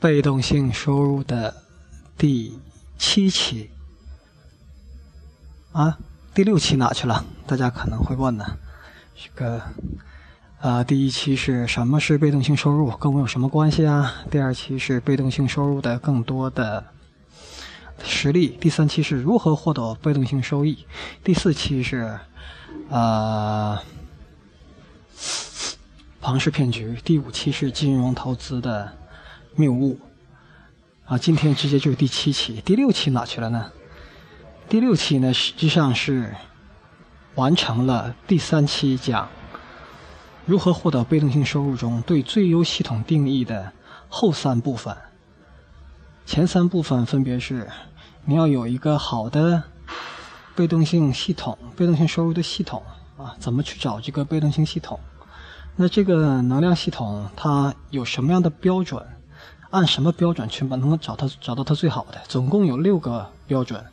[0.00, 1.54] 被动性收入的
[2.16, 2.58] 第
[2.98, 3.70] 七期
[5.72, 5.98] 啊，
[6.34, 7.24] 第六期哪去了？
[7.46, 8.44] 大家可能会问呢。
[9.14, 9.62] 这个
[10.60, 14.14] 啊，第一期是什么是被动性收入，跟我有什么关系啊？
[14.30, 16.84] 第二期是被动性收入的更多的
[18.02, 18.56] 实例。
[18.60, 20.84] 第三期是如何获得被动性收益。
[21.22, 22.18] 第四期是
[22.90, 23.82] 啊。
[26.20, 28.90] 庞氏骗局第五期是金融投资的
[29.56, 29.98] 谬误
[31.06, 33.70] 啊，今天直接就是第七期，第六期哪去了呢？
[34.68, 36.34] 第六期呢，实际上是
[37.34, 39.28] 完成了第三期讲
[40.46, 43.72] 如何获得被动性收入中对最优系统定义的
[44.08, 44.96] 后三部分。
[46.26, 47.68] 前三部分分别是
[48.24, 49.62] 你要有一个好的
[50.56, 52.82] 被动性系统、被动性收入的系统
[53.18, 54.98] 啊，怎么去找这个被动性系统？
[55.76, 59.04] 那这个能量系统它有什么样的标准？
[59.74, 62.22] 按什么标准去把能够找它找到它最好的？
[62.28, 63.84] 总共有六个标准，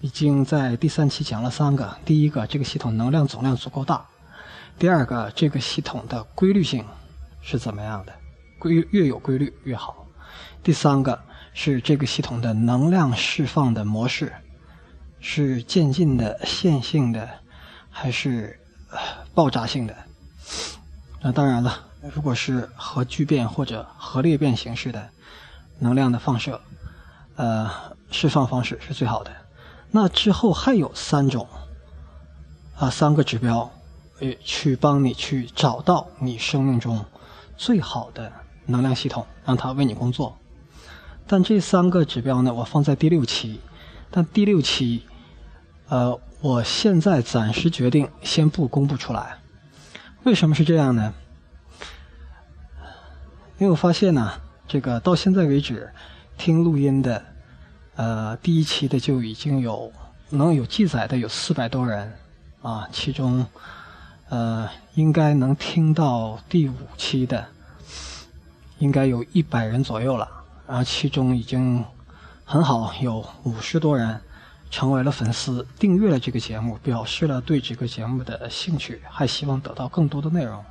[0.00, 1.96] 已经在第三期讲了三个。
[2.04, 4.06] 第一个，这个系统能量总量足够大；
[4.78, 6.84] 第二个，这个系统的规律性
[7.42, 8.12] 是怎么样的？
[8.60, 10.06] 规越有规律越好。
[10.62, 11.20] 第三个
[11.54, 14.32] 是这个系统的能量释放的模式
[15.18, 17.28] 是渐进的、线性的，
[17.90, 18.56] 还是
[19.34, 19.96] 爆炸性的？
[21.20, 25.10] 那当然了，如果是核聚变或者核裂变形式的
[25.78, 26.60] 能量的放射，
[27.36, 27.70] 呃，
[28.10, 29.30] 释放方式是最好的。
[29.90, 31.46] 那之后还有三种，
[32.76, 33.70] 啊，三个指标，
[34.20, 37.04] 呃，去帮你去找到你生命中
[37.56, 38.32] 最好的
[38.66, 40.38] 能量系统，让它为你工作。
[41.26, 43.60] 但这三个指标呢，我放在第六期，
[44.10, 45.04] 但第六期，
[45.88, 49.38] 呃，我现在暂时决定先不公布出来。
[50.24, 51.12] 为什么是这样呢？
[53.60, 54.32] 因为我发现呢，
[54.66, 55.92] 这个到现在为止，
[56.38, 57.22] 听录音的，
[57.94, 59.92] 呃，第一期的就已经有
[60.30, 62.10] 能有记载的有四百多人，
[62.62, 63.46] 啊，其中，
[64.30, 67.48] 呃，应该能听到第五期的，
[68.78, 70.26] 应该有一百人左右了，
[70.66, 71.84] 然后其中已经
[72.46, 74.18] 很好有五十多人。
[74.70, 80.64] 成为了粉丝，订阅了这个节目，表示了对这个节目的兴趣，还希望得到更多的内容。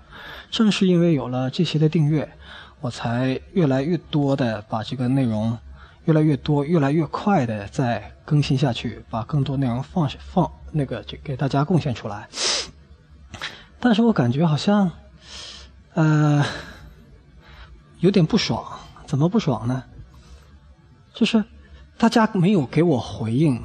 [0.49, 2.31] 正是因为有了这些的订阅，
[2.81, 5.57] 我才越来越多的把这个内容，
[6.05, 12.27] 越来越多、越来越快的在更新下去，把更多内容放放那个就给大家贡献出来。
[13.79, 14.91] 但是我感觉好像，
[15.93, 16.45] 呃，
[17.99, 18.65] 有点不爽。
[19.05, 19.83] 怎么不爽呢？
[21.13, 21.43] 就是
[21.97, 23.61] 大家没有给我回应。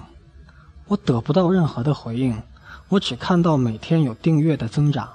[0.86, 2.42] 我得不到任何的回应，
[2.88, 5.08] 我只看到每天有订阅的增长，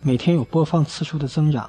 [0.00, 1.68] 每天有播放次数的增长。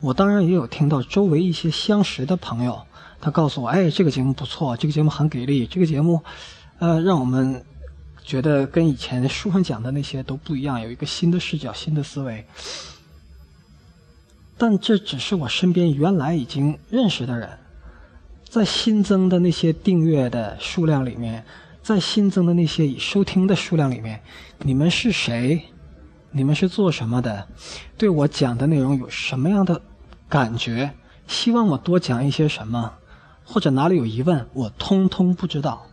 [0.00, 2.82] 我当然也有听到周围一些相识的朋友，
[3.20, 6.22] 他告诉我：“哎，这个节目不错，这个节目很给力，这个节目，
[6.78, 7.64] 呃，让我们
[8.22, 12.44] 觉得跟以前书上讲的那些都不一样，有一个新的视角、新的思维。”
[14.56, 17.48] 但这只是我身边原来已经认识的人，
[18.48, 21.44] 在新增的那些订阅的数量里面。
[21.82, 24.18] 在新增的那些已收听的数量里面，
[24.60, 25.62] 你们是谁？
[26.36, 27.46] 你们是做什么的？
[27.96, 29.80] 对我讲的内容有什么样的
[30.28, 30.92] 感觉？
[31.28, 32.94] 希望我多讲一些什么？
[33.44, 35.86] 或者哪里有疑问，我通通不知道，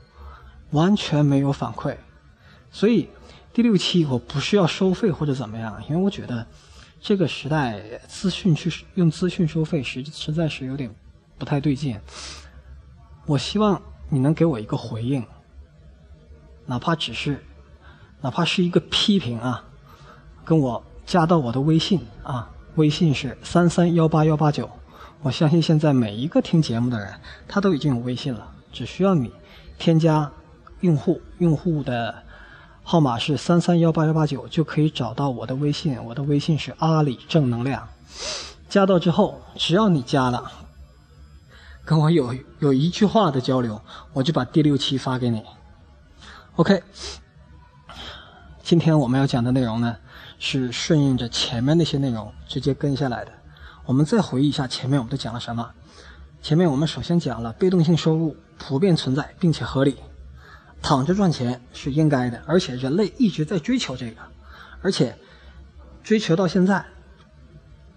[0.72, 1.96] 完全没有反馈。
[2.72, 3.08] 所以
[3.54, 6.48] 第六期我不是要收费或者怎么样，因为我觉得
[7.00, 10.92] 这个时代资讯去用资讯收费实实在是有点
[11.38, 12.00] 不太对劲。
[13.28, 13.80] 我希望
[14.10, 15.24] 你能给我一个回应。
[16.66, 17.44] 哪怕只是，
[18.22, 19.66] 哪怕是一个批评啊，
[20.44, 24.70] 跟我加到我的微信啊，微信是三三幺八幺八九。
[25.22, 27.14] 我相信现在每一个听节目的人，
[27.48, 29.32] 他都已经有微信了，只需要你
[29.78, 30.32] 添加
[30.80, 32.24] 用户，用户的
[32.84, 36.04] 号码是三三幺八幺八九，就可以找到我的微信。
[36.06, 37.88] 我的微信是阿里正能量。
[38.68, 40.52] 加到之后，只要你加了，
[41.86, 43.80] 跟我有有一句话的交流，
[44.14, 45.44] 我就把第六期发给你。
[46.56, 46.82] OK，
[48.64, 49.98] 今天我们要讲的内容呢，
[50.44, 53.32] 是顺应着前面那些内容直接跟下来的。
[53.86, 55.72] 我们再回忆一下前面我们都讲了什么。
[56.42, 59.98] 前面我们首先讲了被动性收入普遍存在并且合理，
[60.82, 64.16] 躺着赚钱是应该的，而且人类一直在追求这个，
[64.82, 65.16] 而且
[66.04, 66.84] 追求到现在，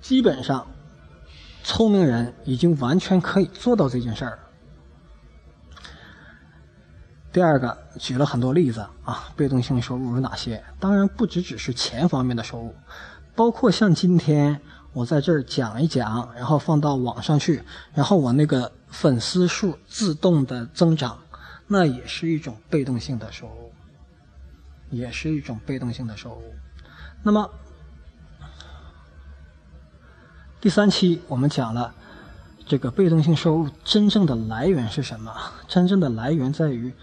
[0.02, 0.66] 基本上
[1.62, 4.38] 聪明人已经完全可以做到这件事儿。
[7.34, 10.62] 第二个举了很多例子啊，被动性收入有哪些？
[10.78, 12.72] 当然不只只是钱方面的收入，
[13.34, 14.60] 包括像今天
[14.92, 21.18] 我在这儿讲一讲，然后放到网上去，然后我那个粉丝数自动的增长，
[21.66, 23.72] 那也是一种被动性的收入，
[24.90, 26.42] 也是一种被动性的收入。
[27.24, 27.50] 那么
[30.60, 31.92] 第三期我们讲了
[32.64, 35.34] 这个被动性收入真正的来源是什么？
[35.66, 36.94] 真正的来源在于，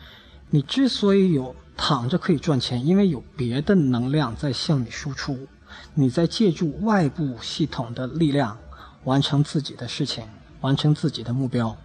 [0.51, 5.47] 你之所以有躺着可以赚钱，因为有别的能量在向你输出，
[5.95, 8.55] 你在借助外部系统的力量
[9.05, 10.23] 完成自己的事情。
[10.61, 11.75] 完成自己的目标，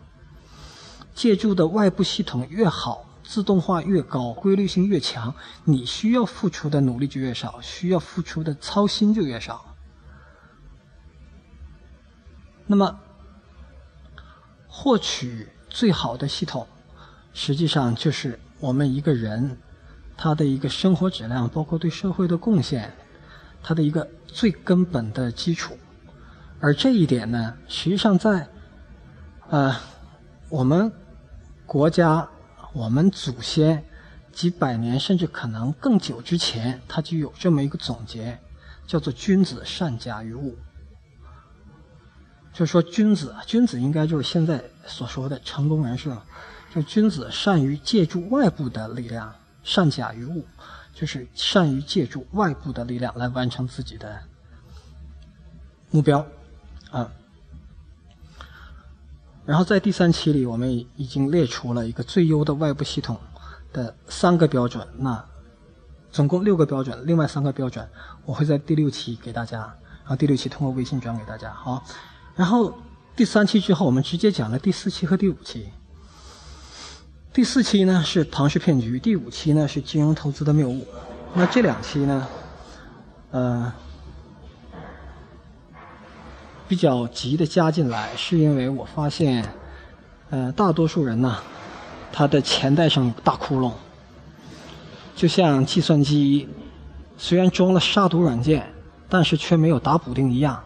[1.14, 5.34] 借助的外部系统越好，自动化越高，规律性越强，
[5.64, 9.74] 你需要付出的努力就越少，需要付出的操心就越少。
[12.66, 13.00] 那么，
[14.68, 16.66] 获取最好的系统，
[17.32, 19.58] 实际上就是我们一个人
[20.16, 22.92] 他的一个生活质量，包括对社会的贡献，
[23.62, 25.76] 他的一个最根本的基础。
[26.58, 28.48] 而这一点呢，实际上在
[29.50, 29.76] 呃，
[30.48, 30.90] 我们
[31.66, 32.28] 国家，
[32.72, 33.84] 我们祖先
[34.32, 38.38] 几百年甚至可能更久之前，他就有这么一个总结，
[38.86, 40.56] 叫做“君子善假于物”。
[42.54, 46.24] 就是说，君子，君子应该就是现在所说的成功人士了。
[46.82, 50.44] 君子善于借助外部的力量，善假于物，
[50.94, 54.22] 就是善于借助外部的力量来完成自己的
[55.90, 56.26] 目标，
[56.90, 57.10] 啊。
[59.44, 63.16] 然后在第三期里，我们已经列出了一个最优的外部系统
[63.72, 64.86] 的三个标准。
[64.98, 65.24] 那
[66.10, 67.88] 总共六个标准，另外三个标准
[68.24, 69.58] 我会在第六期给大家。
[69.58, 71.52] 然后第六期通过微信转给大家。
[71.52, 71.84] 好，
[72.34, 72.76] 然后
[73.14, 75.68] 第三期之后，我们直接讲了第四期和第五期。
[77.36, 80.86] 第四期呢是庞氏骗局，第五期呢是金融投资的谬误。
[81.34, 82.26] 那这两期呢，
[83.30, 83.70] 呃。
[86.66, 89.46] 比较急的加进来，是因为我发现，
[90.30, 91.36] 呃，大多数人呢，
[92.10, 93.70] 他的钱袋上有大窟窿，
[95.14, 96.48] 就像计算机
[97.18, 98.66] 虽然装了杀毒软件，
[99.10, 100.64] 但是却没有打补丁一样。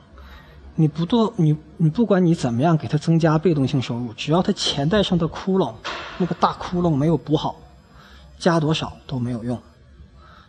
[0.80, 5.74] 你不做你你不管你怎么样给他增加被动性收入，只要他钱袋上的窟窿
[6.16, 7.60] 那个大窟窿没有补好，
[8.38, 9.60] 加多少都没有用。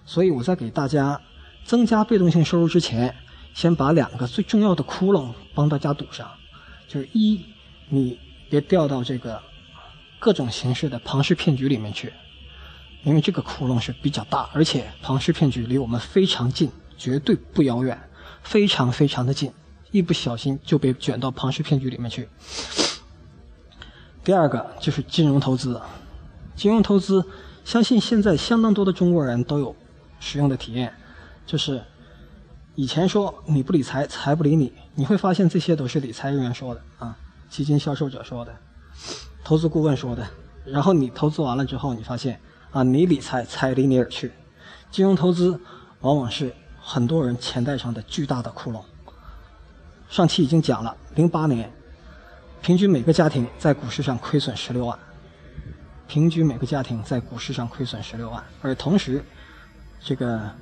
[0.05, 1.19] 所以我在给大家
[1.65, 3.13] 增加被动性收入之前。
[3.53, 6.25] 先把两个最重要的窟窿帮大家堵上，
[6.87, 7.43] 就是一，
[7.89, 8.17] 你
[8.49, 9.41] 别掉到这个
[10.19, 12.13] 各种形式的庞氏骗局里面去，
[13.03, 17.99] 因为这个窟窿是比较大，而且庞氏骗局离我们非常近，绝对不遥远，
[18.41, 19.51] 非常非常的近，
[19.91, 22.27] 一不小心就被卷到庞氏骗局里面去。
[24.23, 25.79] 第二个就是金融投资，
[26.55, 27.23] 金融投资，
[27.63, 29.75] 相信现在相当多的中国人都有
[30.19, 30.93] 使用的体验，
[31.45, 31.83] 就是。
[32.73, 37.15] 以前说你不理财，财不理你，你会发现这些都是理财人员说的啊，
[37.49, 38.55] 基金销售者说的，
[39.43, 40.25] 投资顾问说的。
[40.63, 42.39] 然后你投资完了之后，你发现
[42.71, 44.31] 啊，你理财，财离你而去。
[44.89, 45.59] 金融投资
[45.99, 48.81] 往往是很多人钱袋上的巨大的窟窿。
[50.11, 51.71] 上期已经讲了，零八年
[52.61, 54.99] 平均每个家庭在股市上亏损十六万，
[56.07, 59.23] 平均每个家庭在股市上亏损十六万，而同时
[59.99, 60.53] 这个。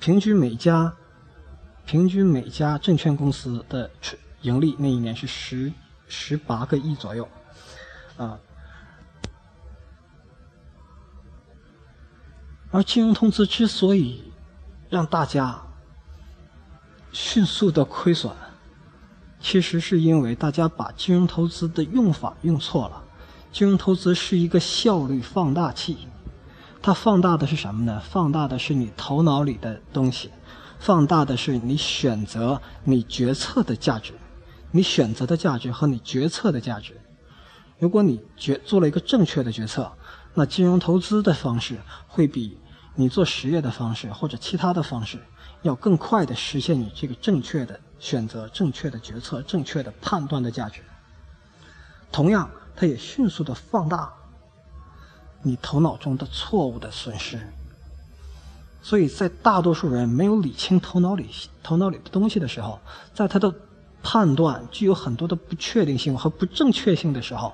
[0.00, 0.92] 平均每家，
[1.86, 3.90] 平均每家证券公司的
[4.42, 5.72] 盈利那一年是十
[6.06, 7.26] 十八个亿左右，
[8.18, 8.38] 啊。
[12.70, 14.30] 而金融投资之所以
[14.90, 15.58] 让大家
[17.14, 18.32] 迅速的亏损，
[19.40, 23.04] 其实是因为大家把金融投资的用法用错了。
[23.52, 25.96] 金融投资是一个效率放大器。
[26.82, 28.02] 它放大的是什么呢？
[28.10, 30.28] 放大的是你头脑里的东西，
[30.80, 34.12] 放大的是你选择、你决策的价值，
[34.72, 37.00] 你选择的价值和你决策的价值。
[37.78, 39.92] 如果你决做了一个正确的决策，
[40.34, 41.78] 那金融投资的方式
[42.08, 42.58] 会比
[42.96, 45.20] 你做实业的方式或者其他的方式
[45.64, 50.82] 要更快的实现你这个正确的选择、正确的决策、正确的判断的价值。
[52.12, 54.12] 同样，它也迅速的放大。
[55.42, 57.40] 你头脑中的错误的损失，
[58.82, 61.28] 所以在大多数人没有理清头脑里
[61.62, 62.78] 头脑里的东西的时候，
[63.14, 63.52] 在他的
[64.02, 67.52] 判断具有很多的不确定性和不正确性的时候，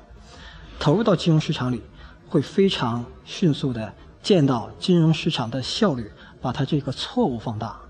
[0.81, 1.81] 投入到金融市场里，
[2.29, 7.81] 会非常迅速的见到金融市场的效率，把它这个错误放大。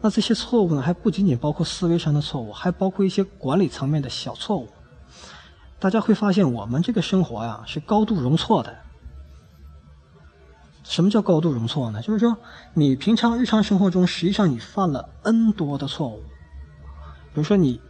[0.00, 4.68] 那这些错误呢，还不仅仅包括思维上的错误，还包括一些管理层面的小错误。
[5.78, 8.76] 大家会发现，我们这个生活呀，是高度容错的。
[10.82, 12.00] 什么叫高度容错呢？
[12.02, 12.36] 就是说，
[12.74, 16.22] 你平常日常生活中，实际上你犯了 n 多的错误。
[17.32, 17.80] 比如说，你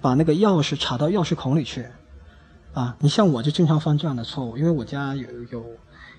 [0.00, 1.86] 把那个钥匙插到钥匙孔里去，
[2.74, 5.64] 啊，你像我就经常犯这样的错误，因为我家有有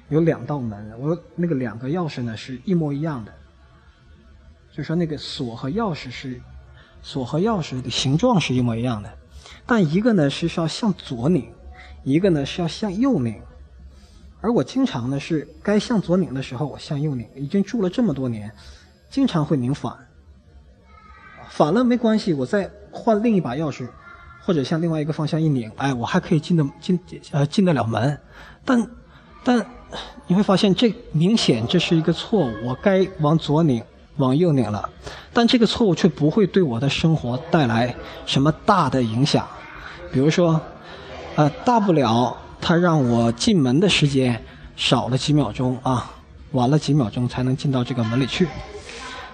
[0.09, 3.33] 有两道门，我那个两个钥匙呢是一模一样的，
[4.75, 6.41] 就说那个锁和钥匙是
[7.01, 9.09] 锁和钥匙的形状是一模一样的，
[9.65, 11.49] 但一个呢是需要向左拧，
[12.03, 13.39] 一个呢是要向右拧。
[14.41, 17.25] 而我经常呢是该向左拧的时候，我向右拧。
[17.35, 18.51] 已经住了这么多年，
[19.09, 19.95] 经常会拧反。
[21.49, 23.87] 反了没关系，我再换另一把钥匙，
[24.41, 26.99] 或者向另外一个方向一拧，哎，我还可以进得进
[27.31, 28.19] 呃进得了门。
[28.65, 28.85] 但
[29.41, 29.65] 但
[30.27, 32.53] 你会发现，这明显这是一个错误。
[32.65, 33.81] 我该往左拧，
[34.17, 34.89] 往右拧了，
[35.33, 37.95] 但这个错误却不会对我的生活带来
[38.25, 39.47] 什么大的影响。
[40.11, 40.59] 比如说，
[41.35, 42.37] 呃，大不了。
[42.61, 44.43] 他让我进门的时间
[44.75, 46.09] 少了几秒钟啊，
[46.53, 48.47] 晚了几秒钟才能进到这个门里去。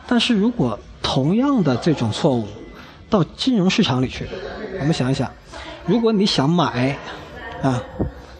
[0.06, 2.46] 但是如果同样的这种错误
[3.10, 4.28] 到金融市场里去，
[4.82, 5.32] 我们想一想，
[5.86, 6.98] 如果你想买
[7.62, 7.82] 啊，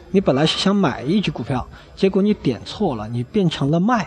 [0.10, 4.06] 你本来是想买一只股票，结果你点错了，你变成了卖，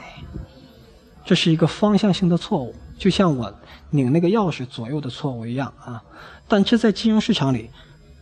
[1.25, 3.53] 这是一个方向性的错误，就像我
[3.91, 6.03] 拧那个钥匙左右的错误一样啊。
[6.47, 7.71] 但这在金融市场里，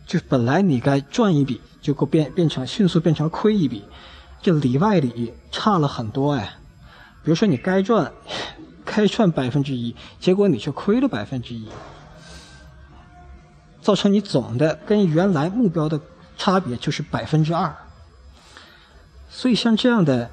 [0.05, 1.61] 就本来你该赚一笔。
[1.83, 3.83] 就够变变成迅速变成亏一笔，
[4.41, 6.55] 这里外里差了很多哎。
[7.25, 8.09] 比如说你该赚，
[8.85, 11.67] 该赚百分之一，结果你却亏了百分之一，
[13.81, 15.99] 造成你总的跟原来目标的
[16.37, 17.75] 差别就是百分之二。
[19.29, 20.31] 所以像这样的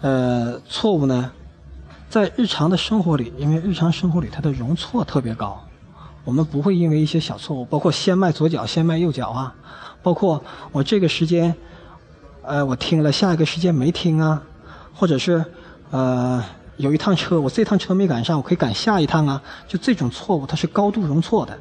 [0.00, 1.30] 呃错误呢，
[2.10, 5.62] 在日常的生活里，因为日常生活里它的容错特别高，
[6.24, 9.54] 我们不会因为一些小错误，包括先迈左脚，先迈右脚啊。
[10.02, 11.54] 包括我这个时间，
[12.42, 14.42] 呃，我听了，下一个时间没听啊，
[14.94, 15.44] 或者是
[15.90, 16.42] 呃，
[16.78, 19.42] 有一趟车，我这趟车没赶上，我可以赶下一趟啊。
[19.66, 21.58] 就这种错误，它是高度容错的，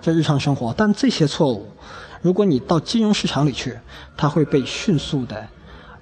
[0.00, 0.72] 在日常生活。
[0.74, 1.68] 但这些错误，
[2.22, 3.76] 如果你到金融市场里去，
[4.16, 5.46] 它会被迅速的、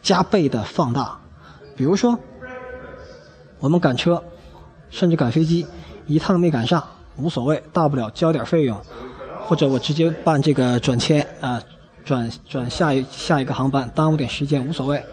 [0.01, 1.19] 加倍的放大。
[1.75, 2.17] 比如说，
[3.61, 4.23] 我们赶车，
[4.91, 5.67] 甚至赶飞机，
[6.07, 6.83] 一趟没赶上
[7.17, 8.81] 无所谓，大不了交点费用，
[9.45, 11.63] 或者我直接办这个转签啊。
[12.05, 15.05] 转转下一下一个航班，耽误点时间无所谓，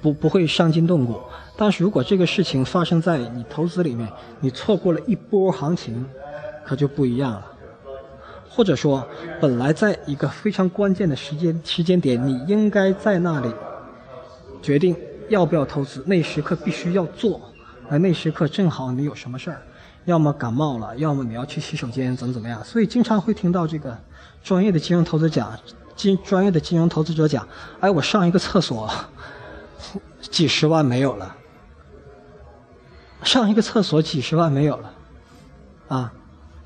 [0.00, 1.20] 不不会伤筋动骨。
[1.56, 6.06] 但是如果这个事情发生在你投资里面，你错过了一波行情，
[6.64, 7.44] 可就不一样了。
[8.48, 9.04] 或者说，
[9.40, 13.52] 本来在一个非常关键的时间时间点，你应该在那里
[14.62, 14.94] 决定
[15.28, 17.40] 要不要投资，那时刻必须要做，
[17.88, 19.62] 而那时刻正好你有什么事儿，
[20.04, 22.62] 要么感冒了，要么你要去洗手间，怎么怎么样。
[22.64, 23.96] 所以经常会听到这个
[24.42, 25.58] 专业的金融投资讲。
[25.94, 27.48] 金专业的金融投资者讲
[27.80, 28.86] ：“哎，我上一个厕所，
[30.20, 31.34] 几十万没有了。
[33.22, 34.92] 上一个厕所几十万没有了，
[35.88, 36.12] 啊，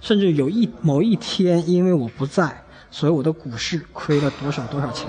[0.01, 5.07] 甚至有一某一天，因为我不在，所以我的股市亏了多少多少钱。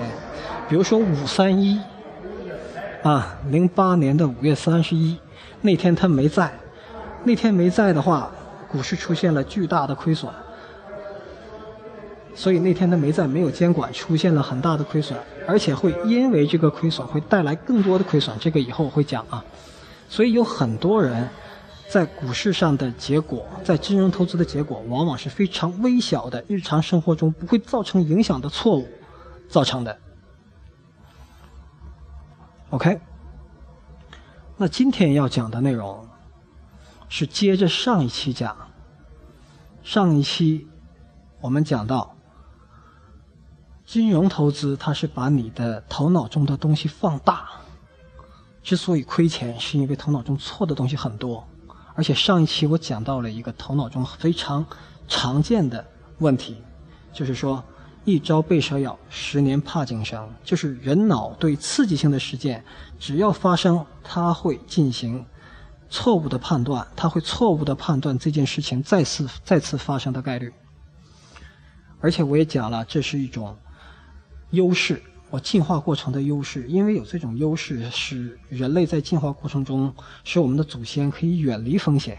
[0.68, 1.80] 比如说五三一，
[3.02, 5.18] 啊，零八年的五月三十一
[5.60, 6.52] 那天他没在，
[7.24, 8.30] 那天没在的话，
[8.68, 10.32] 股市出现了巨大的亏损。”
[12.34, 18.34] 所以那天他没在，没有监管，出现了很大的亏损，而且会因为这个亏损会带来更多的亏损。
[18.40, 19.44] 这个以后我会讲啊。
[20.08, 21.28] 所以有很多人
[21.88, 28.88] 在股市上的结果，在金融投资的结果，往往是非常微小的，日常生活中不会造成影响的错误
[29.48, 29.98] 造成的。
[32.70, 32.98] OK，
[34.62, 36.06] 那今天要讲的内容
[37.08, 38.56] 是接着上一期讲，
[39.82, 40.68] 上一期
[41.40, 42.14] 我们讲到。
[43.84, 47.48] 金融投资，它是把你的头脑中的东西放大。
[48.62, 51.44] 之所以亏钱，是因为头脑中错的东西很多。
[51.96, 54.64] 而且上一期我讲到了一个头脑中非常
[55.08, 55.84] 常见的
[56.18, 56.62] 问题，
[57.12, 57.64] 就是说
[58.04, 60.28] “一朝被蛇咬，十年怕井绳”。
[60.44, 62.64] 就是人脑对刺激性的事件，
[62.98, 65.24] 只要发生，它会进行
[65.88, 70.52] 错误的判断，它会错误的判断这件事情再次再次发生的概率。
[72.00, 73.56] 而且我也讲了，这是一种。
[74.50, 79.94] 优势，我进化过程的优势，因为有这种优势，使人类在进化过程中，
[80.24, 82.18] 使我们的祖先可以远离风险。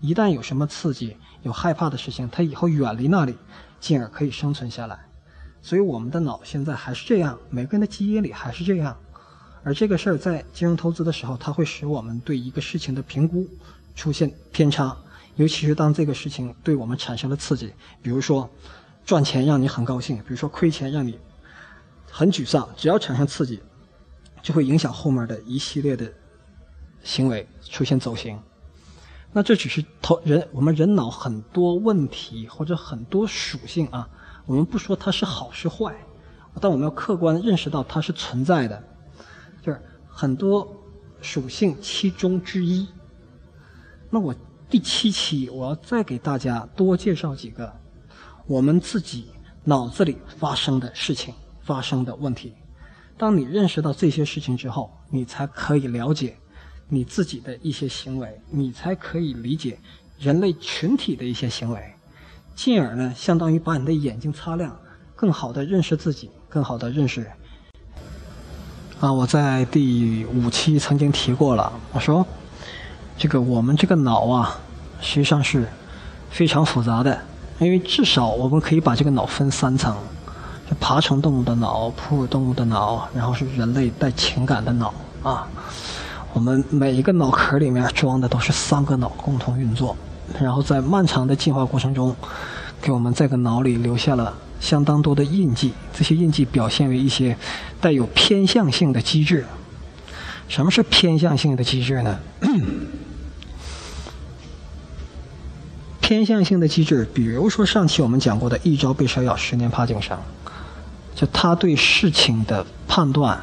[0.00, 3.36] 一旦有什么刺激、有害怕的事情，他以后远离那里，
[3.78, 4.98] 进而可以生存下来。
[5.62, 8.96] 所以我们的脑现在还是这样，每个人的基因里还是这样。
[9.62, 13.46] 而这个事儿在金融投资的时候，它会使我们对一个事情的评估
[13.94, 14.96] 出现偏差，
[15.36, 18.48] 尤其是当这个事情对我们产生了刺激，比如说
[19.04, 21.18] 赚钱让你很高兴，比如说亏钱让你。
[22.12, 23.62] 很沮丧，只要产生刺激，
[24.42, 26.12] 就会影响后面的一系列的
[27.04, 28.36] 行为出现走形。
[29.32, 34.08] 那这只是头人我们人脑很多问题或者很多属性啊，
[34.50, 35.94] 我们不说它是好是坏，
[36.60, 38.82] 但我们要客观认识到它是存在的，
[39.62, 40.66] 就是很多
[41.22, 42.84] 属性其中之一。
[44.10, 44.34] 那我
[44.68, 47.72] 第七期我要再给大家多介绍几个
[48.44, 49.30] 我们自己
[49.62, 52.52] 脑子里发生的事情、发生的问题。
[53.16, 56.36] 当你认识到这些事情之后，你才可以了解
[56.88, 59.78] 你自己的一些行为，你才可以理解
[60.18, 61.94] 人类群体的一些行为，
[62.62, 64.76] 进而呢，相当于把你的眼睛擦亮，
[65.16, 67.26] 更好的认识自己，更好的认识。
[69.00, 72.26] 啊，我在第五期曾经提过了，我说，
[73.16, 74.60] 这个我们这个脑啊，
[75.00, 75.66] 实际上是
[76.28, 77.18] 非常复杂的，
[77.60, 79.96] 因为至少我们可以把这个脑分三层。
[80.78, 85.48] 爬虫动物的脑、哺乳动物的脑，然后是人类带情感的脑啊。
[86.34, 89.96] 我们每一个脑壳里面装的都是三个脑共同运作，
[90.38, 92.14] 然后在漫长的进化过程中，
[92.82, 95.72] 给我们这个脑里留下了相当多的印记。
[95.92, 97.36] 这些印记表现为一些
[97.80, 99.46] 带有偏向性的机制。
[100.48, 102.18] 什么是偏向性的机制呢？
[106.00, 110.18] 偏向性的机制，比如说上期我们讲过的“一朝被蛇咬，十年怕井绳”。
[111.14, 113.38] 就他对事情的判断，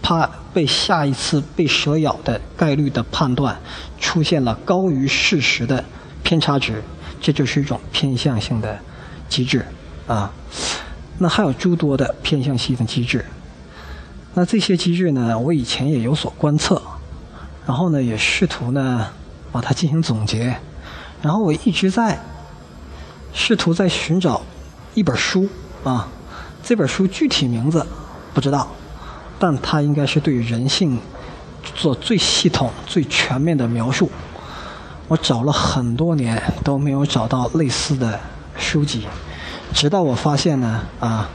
[0.00, 3.58] 怕被下一次被蛇咬的概率的判断
[4.00, 5.84] 出现了高于事实的
[6.28, 6.82] 偏差值，
[7.22, 8.78] 这就是一种偏向性的
[9.30, 9.64] 机制
[10.06, 10.30] 啊。
[11.16, 13.24] 那还有诸多的偏向性的机制。
[14.34, 16.82] 那这些机制呢，我以前也有所观测，
[17.66, 19.08] 然后呢，也试图呢
[19.50, 20.54] 把它进行总结，
[21.22, 22.20] 然后我一直在
[23.32, 24.42] 试图在寻找
[24.92, 25.48] 一本书
[25.82, 26.06] 啊。
[26.62, 27.86] 这本书具体名字
[28.34, 28.68] 不知道，
[29.38, 31.00] 但它应该是对人性
[31.74, 34.10] 做最系统、最全面的描述。
[35.08, 38.20] 我找了很多年都没有找到类似的
[38.58, 39.06] 书籍，
[39.72, 41.30] 直到我发现呢，啊，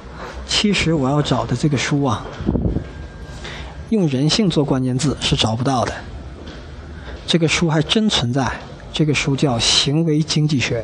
[0.48, 2.24] 其实我要找的这个书啊，
[3.90, 5.92] 用人性做关键字是找不到的。
[7.26, 8.48] 这个书还真存在，
[8.92, 10.82] 这个书叫《行为经济学》，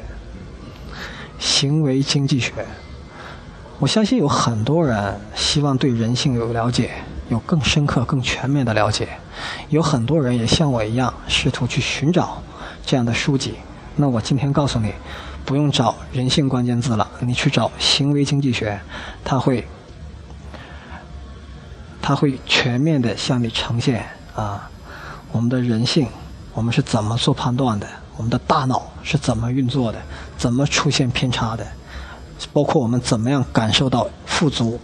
[1.38, 2.52] 行为经济学。
[3.78, 6.90] 我相信有很多人希望对人性有了解，
[7.30, 9.10] 有更深刻、更全面的了解。
[9.70, 12.42] 有很多人也像我一样，试图去寻找
[12.90, 13.54] 这样的书籍。
[13.98, 14.92] 那我今天告诉你，
[15.46, 18.80] 不用找人性关键字了，你去找行为经济学，
[19.24, 19.68] 它会，
[22.02, 24.04] 它会全面的向你呈现
[24.36, 24.68] 啊，
[25.32, 26.08] 我们的人性，
[26.52, 30.00] 我们是怎么做判断的，我们的大脑是怎么运作的，
[30.36, 31.64] 怎么出现偏差的。
[32.52, 34.80] 包括我们怎么样感受到富足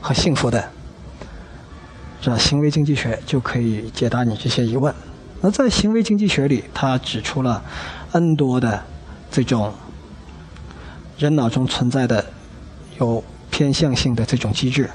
[0.00, 0.70] 和幸福的，
[2.18, 4.94] 这行为经济学就可以解答你这些疑问。
[5.42, 7.62] 那在行为经济学里，它指出了
[8.12, 8.84] N 多的
[9.28, 9.74] 这种
[11.18, 12.24] 人脑中存在的
[13.00, 14.88] 有偏向性的这种机制，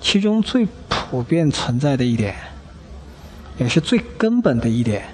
[0.00, 2.36] 其中最普遍存在的一点，
[3.58, 5.04] 也是最根本的一点，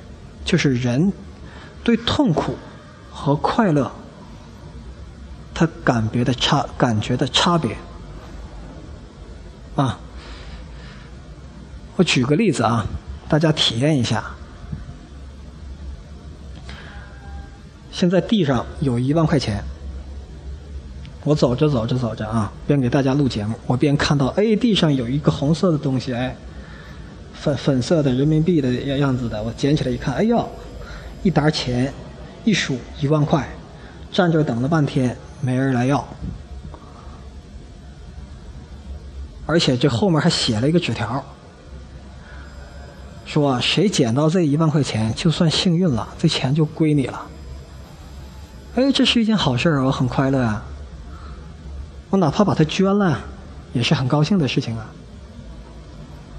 [0.44, 1.10] 就是人
[1.82, 2.54] 对痛苦
[3.10, 3.90] 和快乐。
[5.54, 7.76] 他感觉的差，感觉的差别
[9.76, 9.98] 啊！
[11.96, 12.84] 我举个例子啊，
[13.28, 14.34] 大家体验一下。
[17.94, 19.62] 现在地上有一万块钱，
[21.22, 26.34] 我走着走着走着啊，边给大家录节目，我边看到哎，地上有一个红色的东西，哎，
[27.32, 30.44] 粉粉色的人民币的样子的，我捡起来一看，哎呀，
[31.22, 31.94] 一沓钱，
[32.44, 33.48] 一数一万块，
[34.10, 35.16] 站这等了半天。
[35.40, 36.02] 没人来要，
[39.44, 41.22] 而且这后面还写了一个纸条，
[43.26, 47.26] 说谁捡到这一万块钱，就算幸运了，这钱就归你了。
[48.76, 50.60] 哎，这是一件好事儿我很快乐啊。
[52.10, 53.20] 我哪怕把它捐了，
[53.72, 54.90] 也是很高兴的事情啊。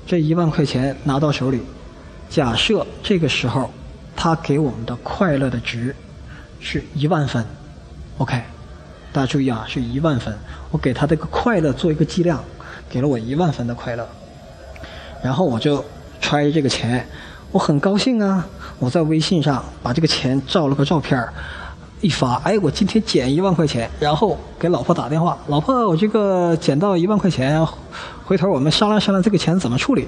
[0.05, 1.61] 这一万块钱拿到手里，
[2.29, 3.71] 假设这个时候
[4.17, 5.95] 他给我们的快乐的值
[6.59, 7.45] 是一万分
[8.17, 8.41] ，OK。
[9.13, 10.37] 大家注意啊，是一万分。
[10.71, 12.43] 我给他这个快乐做一个计量，
[12.89, 14.05] 给了我一万分的快乐。
[15.23, 15.83] 然后我就
[16.19, 17.07] 揣着这个钱，
[17.53, 18.45] 我很高兴啊。
[18.77, 21.25] 我在微信上把这个钱照了个照片
[22.01, 23.89] 一发，哎，我今天捡一万块钱。
[23.99, 27.65] 然后给老婆打电话，老婆，我这个捡到一万块钱，
[28.25, 30.07] 回头我们商量商量这个钱怎么处理。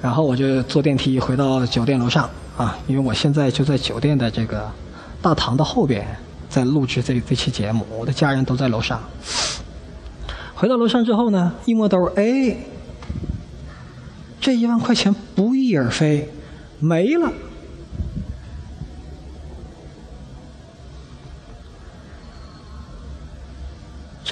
[0.00, 4.70] 然后我就坐电梯回到酒店楼上啊，因为我现在就在酒店的这个。
[5.22, 6.04] 大堂的后边，
[6.48, 9.00] 在录制这这期节目，我的家人都在楼上。
[10.52, 12.56] 回到楼上之后呢，一摸兜，哎，
[14.40, 16.28] 这一万块钱不翼而飞，
[16.80, 17.32] 没了。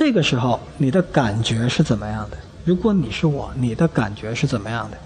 [0.01, 2.39] 这个时候你的感觉是怎么样的？
[2.65, 4.97] 如果你是我，你的感觉是怎么样的？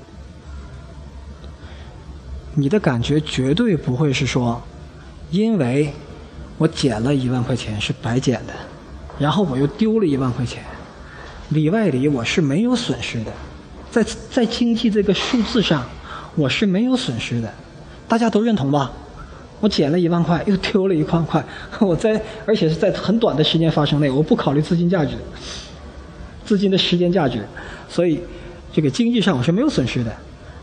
[2.54, 4.62] 你的感觉绝对不会是说，
[5.32, 5.92] 因为
[6.58, 8.52] 我捡了一万块钱是白捡的，
[9.18, 10.62] 然后我又丢了一万块钱，
[11.48, 13.32] 里外里我是没有损失的，
[13.90, 15.84] 在在经济这个数字上
[16.36, 17.52] 我是没有损失的，
[18.06, 18.92] 大家都认同吧？
[19.64, 21.42] 我捡了一万块，又丢了一万块，
[21.78, 25.16] 我在而且是在很短的时间发生内，我不考虑资金价值，
[26.44, 27.48] 资金的时间价值，
[27.88, 28.20] 所以
[28.74, 30.14] 这个经济上我是没有损失的。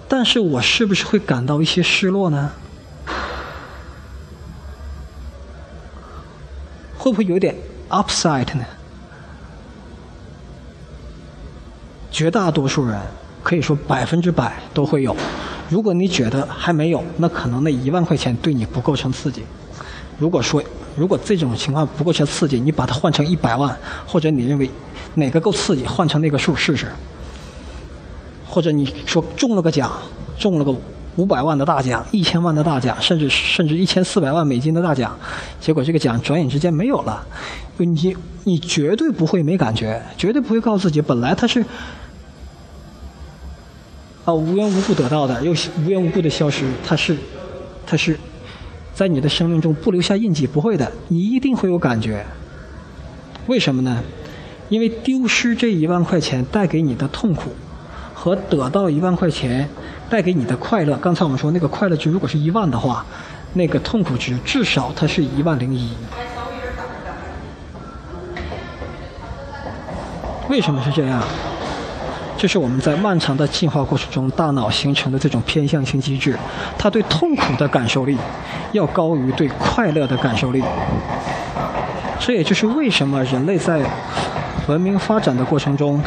[0.08, 2.52] 但是我是不是会感到一些失落呢？
[6.96, 7.56] 会不会有点
[7.90, 8.64] upside 呢？
[12.12, 13.02] 绝大多数人
[13.42, 15.16] 可以说百分之百都会有。
[15.72, 19.42] 如果你觉得还没有，那可能那一万块钱对你不构成刺激。
[20.20, 20.62] 如果说
[20.98, 23.74] 如果这种情况不构成刺激，你把它换成一百万，
[24.06, 24.70] 或者你认为
[25.16, 26.88] 哪个够刺激，换成那个数试试。
[28.46, 29.90] 或者你说中了个奖，
[30.38, 30.76] 中了个
[31.16, 35.18] 五百万的大奖、一千万的大奖，甚至甚至一千四百万美金的大奖，
[35.62, 37.26] 结果这个奖转眼之间没有了，
[37.78, 41.64] 你你绝对不会没感觉，绝对不会告诉自己本来它是
[44.26, 45.52] 啊无缘无故得到的，又
[45.86, 47.18] 无缘无故的消失，它是
[47.86, 48.18] 它是
[48.94, 52.26] 在你的生命中不留下印记，不会的，你一定会有感觉。
[53.48, 54.04] 为什么呢？
[54.70, 57.52] 因为丢失这一万块钱带给你的痛苦。
[58.14, 59.68] 和得到一万块钱
[60.08, 63.04] 带给你的快乐，刚才我们说那个快乐值如果是一万的话，
[63.54, 65.92] 那个痛苦值至少它是一万零一。
[70.48, 71.24] 为什么是这样？
[72.42, 76.36] 这是我们在漫长的进化过程中大脑形成的这种偏向性机制，
[76.76, 78.18] 它对痛苦的感受力
[78.72, 80.64] 要高于对快乐的感受力。
[82.20, 83.80] 这也就是为什么人类在
[84.68, 86.02] 文明发展的过程中。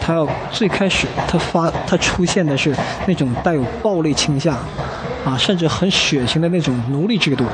[0.00, 2.72] 它要最开始，它发它出现的是
[3.08, 4.56] 那种带有暴力倾向，
[5.24, 7.44] 啊，甚至很血腥的那种奴隶制度。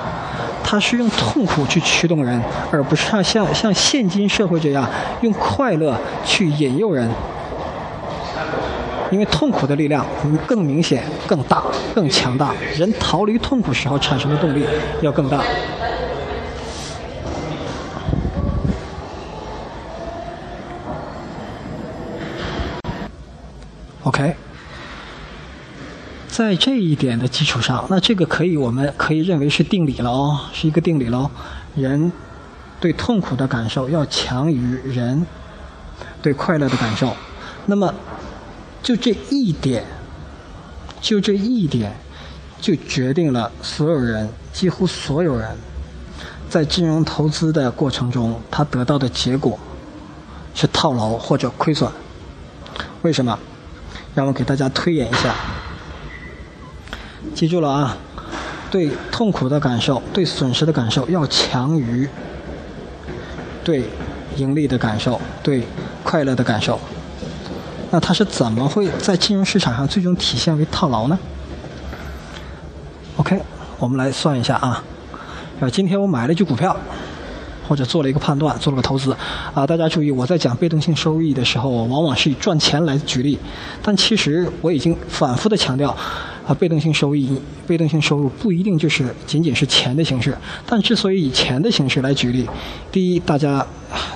[0.63, 2.39] 它是用痛苦去驱动人，
[2.71, 4.87] 而不是像像像现今社会这样
[5.23, 7.11] 用快乐去引诱人。
[9.11, 10.05] 因为痛苦的力量
[10.47, 11.63] 更明显、更大、
[11.95, 14.65] 更强大，人逃离痛苦时候产生的动力
[15.01, 15.43] 要更大。
[24.05, 24.35] OK，
[26.29, 31.31] 在这一点的基础上，那这个可以，我们可以认为是定理了哦，是一个定理喽。
[31.75, 32.11] 人
[32.81, 35.27] 对痛苦的感受要强于人
[36.23, 37.15] 对快乐的感受。
[37.67, 37.93] 那么，
[38.83, 39.85] 就这一点，
[41.01, 41.93] 就这一点，
[42.61, 45.57] 就决定了所有人，几乎所有人，
[46.49, 49.59] 在金融投资的过程中，他得到的结果
[50.55, 51.91] 是套牢或者亏损。
[53.03, 53.39] 为什么？
[54.15, 55.35] 让我给大家推演一下，
[57.35, 57.97] 记住了啊！
[58.71, 62.09] 对痛苦的感受、对损失的感受要强于
[63.65, 63.85] 对
[64.37, 65.63] 盈利的感受、对
[66.03, 66.79] 快乐的感受。
[67.91, 71.19] 那它是怎么会在金融市场上最终体现为套牢呢
[73.17, 73.41] ？OK，
[73.79, 74.83] 我们来算一下啊。
[75.61, 76.77] 啊，今天我买了一只股票。
[77.69, 79.15] 或者做了一个判断，做了个投资，
[79.53, 83.39] 啊，大家注意，我在讲被动性收益的时候，往往是以赚钱来举例，
[83.83, 85.95] 但其实我已经反复的强调，
[86.47, 92.49] 啊，被动性收益、被动性收入不一定就是仅仅是钱的形式，但之所以以钱的形式来举例，
[92.91, 93.67] 第一，大家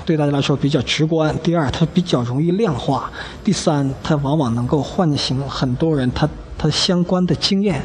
[0.05, 3.09] 对大家来说比较直观；第二，它比较容易量化；
[3.43, 7.81] 第三，它往往能够唤醒很多人他他相关的经验。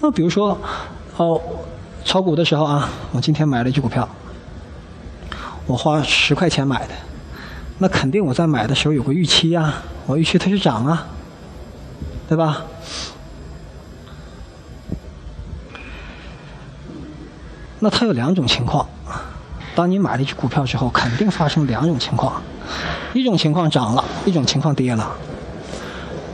[0.00, 0.58] 那比如说，
[1.16, 1.40] 哦，
[2.04, 4.08] 炒股的时候啊，我今天买了一只股票。
[5.66, 6.94] 我花十块钱买的，
[7.78, 9.74] 那肯定我在买的时候有个预期呀，
[10.06, 11.06] 我预期它是涨啊，
[12.28, 12.64] 对吧？
[17.78, 18.86] 那它有两种情况，
[19.74, 22.42] 当你买了一只股票之后，肯定发生两种情况，
[23.12, 25.16] 一种情况涨了，一种情况跌了。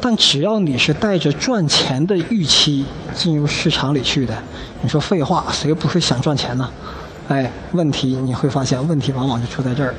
[0.00, 4.34] 但只要你是带着赚钱的预期进入市场里去的，
[4.82, 6.70] 你说废话，谁不是想赚钱呢？
[7.28, 9.94] 哎，问题你会发现，问题往往就出在这儿。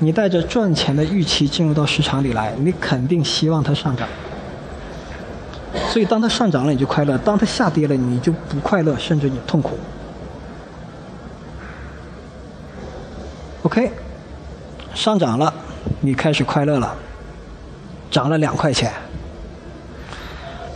[0.00, 4.06] 你带着赚钱的预期进入到市场里来，你肯定希望它上涨。
[5.88, 9.78] 所以，当它上涨了，你就快乐；当它下跌了，你就不快乐，甚至你痛苦。
[13.66, 13.90] OK，
[14.94, 15.52] 上涨了，
[16.00, 16.94] 你开始快乐了，
[18.08, 18.92] 涨了两块钱。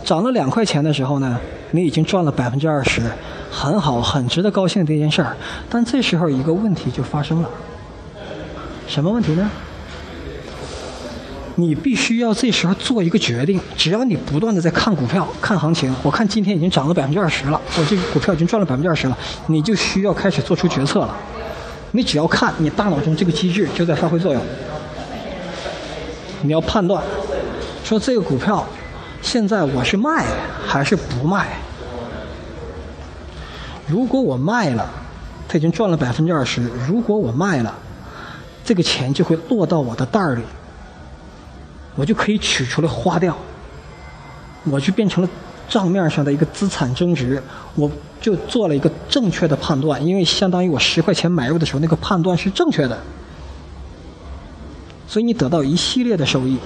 [0.03, 1.39] 涨了两块钱的时候呢，
[1.71, 3.01] 你已经赚了百分之二十。
[3.49, 5.37] 很好，很值得高兴的一件事儿，
[5.69, 7.49] 但这时候一个问题就发生了。
[8.89, 9.49] 什么问题呢？
[11.55, 13.57] 你必须要这时候做一个决定。
[13.77, 21.15] 只要你不断的在看股票、看行情，我看今天已经涨了百分之二十了，我这个股票已经赚了百分之二十了，你就需要开始做出决策了。
[21.91, 24.41] 你只要看，你大脑中这个机制就在发挥作用。
[26.41, 27.03] 你要判断，
[27.83, 28.65] 说这个股票
[29.21, 30.25] 现在我是卖
[30.65, 31.47] 还是不卖？
[33.87, 34.89] 如果我卖了，
[35.47, 37.73] 它已经赚了百分之二十；如果我卖了，
[38.63, 40.43] 这个钱就会落到我的袋儿里。
[41.95, 43.37] 我就可以取出来花掉，
[44.63, 45.29] 我就变成了
[45.67, 47.41] 账面上的一个资产增值，
[47.75, 52.97] 我就做了一个正确的判断，因为相当于我十块钱买入的时候那个判断是正确的，
[55.07, 56.57] 所以你得到一系列的收益，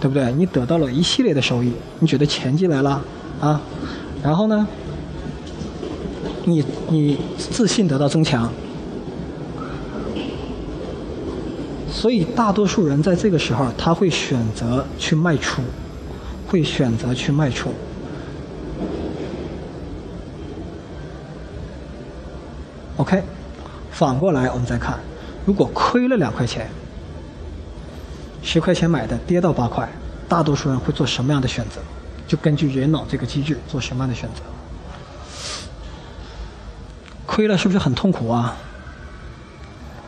[0.00, 0.32] 对不对？
[0.32, 3.02] 你得到了一系列的收益，你觉得钱进来了
[3.40, 3.60] 啊？
[4.22, 4.66] 然后呢，
[6.44, 8.52] 你你自信得到增强。
[11.92, 15.60] 所以，大多数人在这个时候，他会选择去卖出，
[16.50, 17.72] 会选择去卖出。
[22.96, 23.22] OK，
[23.92, 24.98] 反过来我们再看，
[25.46, 26.68] 如果亏了两块钱，
[28.42, 29.88] 十块钱买的跌到八块，
[30.28, 31.80] 大多数人会做什么样的选择？
[32.26, 34.42] 就根据人脑这个机制做什么样的选择？
[37.26, 38.56] 亏了是不是很痛苦啊？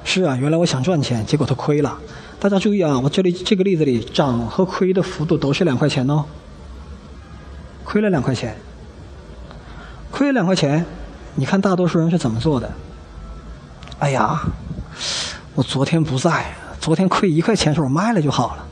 [0.03, 1.97] 是啊，原来我想赚钱，结果他亏了。
[2.43, 6.25] 大家注意啊，我这里这个例子里，涨和亏的幅度都是两块钱哦。
[7.85, 8.57] 亏了两块钱，
[10.11, 10.85] 亏了两块钱，
[11.37, 12.69] 你看大多数人是怎么做的？
[14.01, 14.43] 哎呀，
[15.55, 18.67] 我昨天不在，昨天亏一块钱时候我卖了就好了，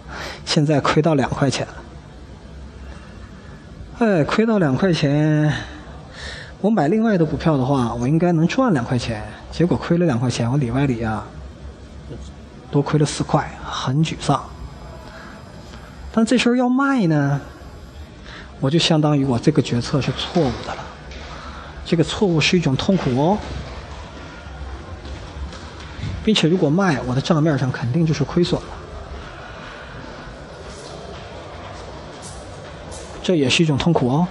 [0.45, 1.75] 现在亏到两块钱了。
[4.01, 5.55] 哎，亏到两块钱，
[6.61, 9.23] 我买另外的股票的话，我应该能赚两块钱。
[9.53, 11.25] 结果亏了两块钱，我里外里啊，
[12.73, 14.43] 多亏了四块，很沮丧。
[16.13, 17.41] 但这时候要卖呢，
[18.59, 20.85] 我就相当于我这个决策是错误的了。
[21.87, 23.39] 这个错误是一种痛苦哦，
[26.25, 28.69] 并且如果卖，我的账面上肯定就是亏损了。
[33.23, 34.27] 这也是一种痛苦哦。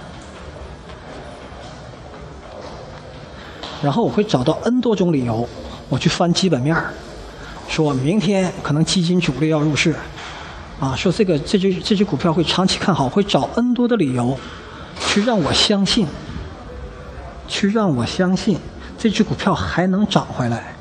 [3.82, 5.48] 然后我会找到 N 多种理由，
[5.88, 6.92] 我去翻基本面儿，
[7.70, 9.94] 说明天可能基金主力要入市，
[10.80, 14.36] 啊，说这个这只这只股票会长期看好，会找 N 多的理由，
[14.98, 16.04] 去让我相信，
[17.46, 18.58] 去让我相信
[18.98, 20.74] 这只股票还能涨回来，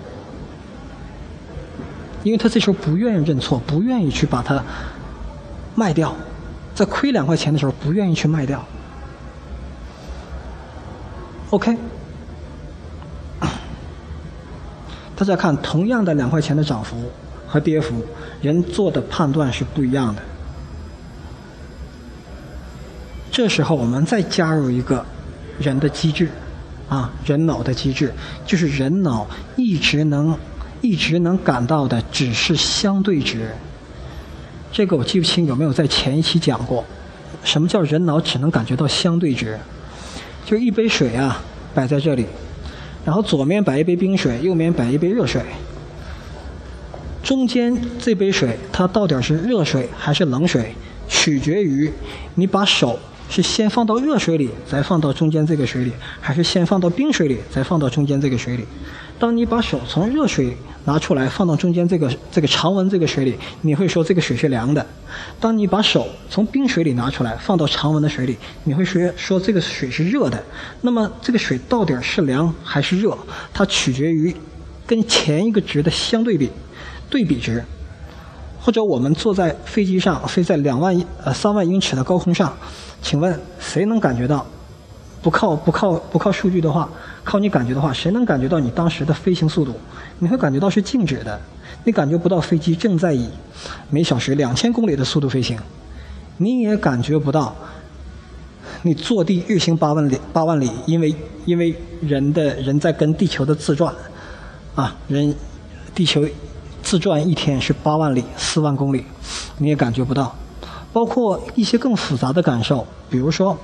[2.24, 4.62] 因为他这时候不愿意认错，不愿意去把它
[5.76, 6.16] 卖掉，
[6.74, 8.66] 在亏两块钱的时候不愿意去卖掉
[11.52, 11.78] ，OK。
[15.20, 16.96] 大家看，同样的两块钱的涨幅
[17.46, 18.02] 和跌幅，
[18.42, 20.22] 人做的判断是不一样的。
[23.30, 25.06] 这时候，我们再加入一个
[25.60, 26.30] 人的机制，
[26.88, 28.14] 啊，人脑的机制，
[28.46, 29.28] 就是人脑
[29.58, 30.34] 一直能
[30.80, 33.52] 一直能感到的只是相对值。
[34.72, 36.86] 这个我记不清有没有在前一期讲过。
[37.44, 39.60] 什么叫人脑只能感觉到相对值？
[40.46, 41.42] 就一杯水啊，
[41.76, 42.26] 摆在这里。
[43.10, 45.42] 然后左面摆一杯冰水，右面摆一杯热水。
[47.24, 50.76] 中间这杯水它到底是热水还是冷水，
[51.08, 51.92] 取决于
[52.36, 55.92] 你把手是先放到热水里，再放到中间这个水里，
[56.22, 58.64] 还是先放到冰水里，再放到中间这个水里。
[59.20, 60.56] 当你把手从热水
[60.86, 64.82] 拿出来放到中间这个这个常温这个水里，你会说这个水是凉的；
[65.42, 70.42] 当你把手从冰水里拿出来放到常温的水里，你会说说这个水是热的。
[70.82, 73.16] 那么这个水到底是凉还是热？
[73.54, 74.34] 它取决于
[74.88, 76.50] 跟前一个值的相对比，
[77.10, 77.64] 对比值。
[78.62, 82.58] 或者我们坐在飞机上飞在两万呃三万英尺的高空上，
[83.02, 84.46] 请问谁能感觉到？
[85.22, 86.90] 不靠不靠不靠数据的话，
[87.30, 89.76] 靠你感觉的话，谁能感觉到你当时的飞行速度？
[90.18, 91.40] 你会感觉到是静止的，
[91.84, 93.30] 你感觉不到飞机正在以
[93.92, 95.56] 每小时两千公里的速度飞行，
[96.38, 97.56] 你也感觉不到
[98.82, 101.14] 你坐地日行八万里八万里，因为
[101.46, 103.94] 因为人的人在跟地球的自转，
[104.74, 105.36] 啊，人
[105.94, 106.28] 地球
[106.82, 109.06] 自转一天是八万里四万公里，
[109.60, 110.36] 你也感觉不到，
[110.92, 113.58] 包括一些更复杂的感受，比如说。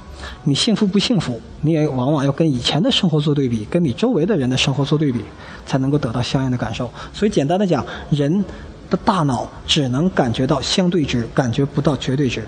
[0.45, 1.39] 你幸福不幸福？
[1.61, 5.19] 你也往往要跟以前的生活做对比，跟你周围的人的生活做对比，
[5.67, 6.89] 才能够得到相应的感受。
[7.13, 8.43] 所以，简单的讲，人
[8.89, 12.43] 的大脑只能感觉到相对值，感觉不到绝对值。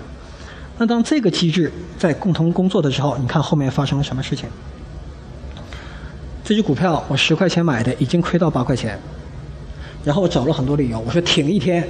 [0.78, 4.48] 那当这个机制在共同工作的时候，你看后面发生了什么事情？
[6.42, 8.98] 这只股票我十块钱买的，已经亏到八块钱。
[10.02, 11.86] 然后我找了很多理由，我说挺一天，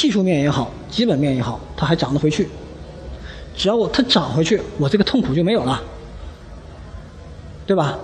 [0.00, 2.48] 技术面也好，基本面也好，它还涨得回去。
[3.54, 5.78] 只要我它涨回去，我这个痛苦就没有了，
[7.66, 7.98] 对吧？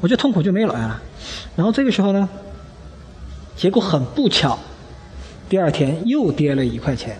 [0.00, 1.00] 我这痛苦就没有了。
[1.54, 2.28] 然后这个时候呢，
[3.54, 4.58] 结果很不巧，
[5.48, 7.16] 第二天又跌了一块钱，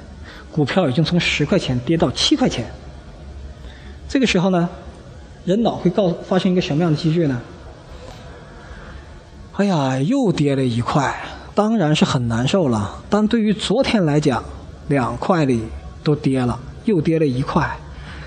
[0.50, 2.68] 股票已经从十块钱跌到七块钱。
[4.08, 4.68] 这个时候呢，
[5.44, 7.40] 人脑会告发生一个什么样的机制呢？
[9.52, 11.14] 哎呀，又跌了一块，
[11.54, 13.02] 当然是很难受了。
[13.08, 14.42] 但对于昨天来讲，
[14.88, 15.62] 两块里
[16.02, 17.78] 都跌了，又跌了一块，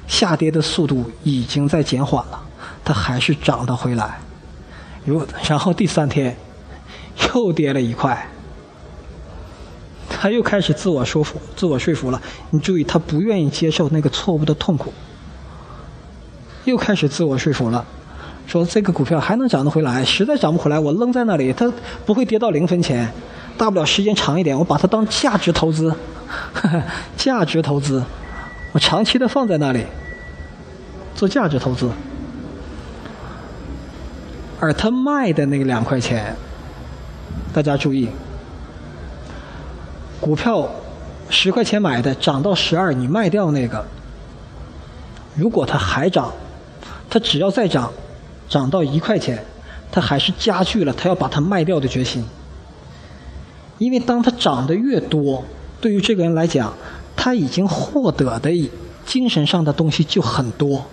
[0.07, 2.41] 下跌的速度已经在减缓了，
[2.83, 4.19] 它还是涨得回来。
[5.05, 6.37] 如然后第三天
[7.33, 8.29] 又跌了一块，
[10.09, 12.21] 他又开始自我说服、自我说服了。
[12.51, 14.93] 你注意，他不愿意接受那个错误的痛苦。
[16.63, 17.85] 又开始自我说服了，
[18.45, 21.71] 说这个股票还能涨得回来，实在涨不回来，我扔在那里，它
[22.05, 23.11] 不会跌到零分钱，
[23.57, 25.93] 大不了时间长一点，我把它当价值投资，
[27.17, 28.03] 价值投资，
[28.73, 29.85] 我长期的放在那里，
[31.15, 31.89] 做价值投资。
[34.59, 36.35] 而他卖的那个两块钱，
[37.53, 38.09] 大家注意，
[40.19, 40.69] 股票
[41.29, 43.83] 十块钱买的，涨到十二，你卖掉那个，
[45.35, 46.31] 如果它还涨。
[47.09, 47.93] 它只要再涨，
[48.49, 49.43] 涨到一块钱，
[49.91, 52.23] 他还是加剧了他要把它卖掉的决心。
[53.77, 55.43] 因为当他涨得越多，
[55.81, 56.73] 对于这个人来讲，
[57.15, 58.71] 他已经获得的
[59.05, 60.85] 精神上的东西就很多。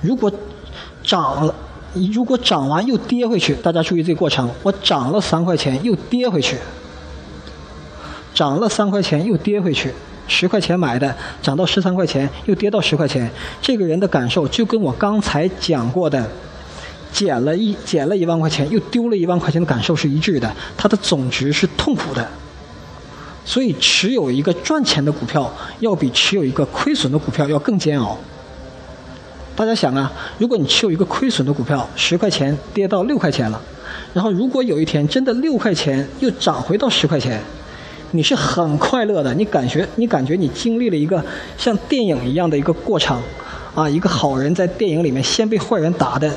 [0.00, 0.30] 如果
[1.02, 1.54] 涨了，
[2.12, 6.58] 如果涨完又跌回去，大家注意这个过程：我涨了三块钱又跌回去，
[8.34, 9.92] 涨了三块钱又跌回去。
[10.28, 13.30] 十块钱买的，涨到十三块钱，又跌到十块钱。
[13.60, 16.26] 这个人的感受就跟我刚才讲过的，
[17.12, 20.50] 减了一减了一万块钱，又丢了一万块钱的感受是一致的。
[20.76, 22.26] 它的总值是痛苦的。
[23.44, 28.16] 所以持有一个赚钱的股票，要比持有一个亏损的股票要更煎熬。
[29.54, 33.60] 大家想啊，如果你持有一个亏损的股票，十块钱跌到六块钱了，
[34.14, 37.40] 然后如果有一天真的六块钱又涨回到十块钱。
[38.14, 41.24] 你是很快乐的，你感觉你感觉你经历了一个
[41.56, 43.18] 像电影一样的一个过程，
[43.74, 46.30] 啊，一个好人在电影里面先被坏人打的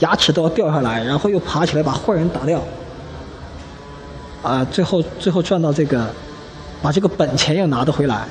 [0.00, 2.60] 牙齿都要掉下来，然后又爬起来把坏人打掉，
[4.42, 6.10] 啊，最后最后赚到这个，
[6.82, 8.26] 把这个本钱又拿得回来。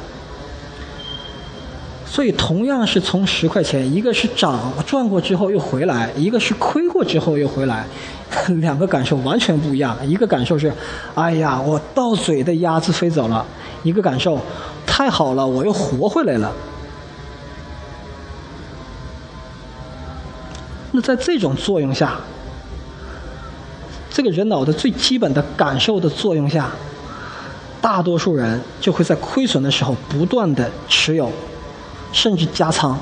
[2.06, 7.86] 所以同样是从十块钱，一个是涨赚过之后又回来，一个是亏过之后又回来，
[8.60, 9.96] 两个感受完全不一样。
[10.06, 10.74] 一个感受是，
[11.14, 13.46] 哎呀，我到嘴的鸭子飞走了；
[13.84, 14.40] 一个感受，
[14.88, 16.52] 太好了，我又活回来了。
[21.02, 22.16] 在这种作用下，
[24.10, 26.70] 这个人脑的最基本的感受的作用下，
[27.82, 31.32] 大多数人就会在亏损的时候不断的持有。
[32.12, 32.98] 甚至加仓，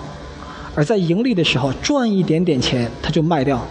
[0.75, 3.65] 而在盈利的时候赚一点点钱，他就卖掉。